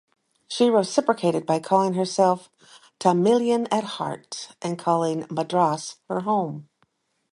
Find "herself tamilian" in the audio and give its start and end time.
1.93-3.67